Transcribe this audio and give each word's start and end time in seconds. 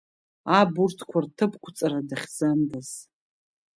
Аб 0.59 0.73
урҭқәа 0.83 1.19
рҭыԥқәҵара 1.23 1.99
дахьӡандаз! 2.09 2.89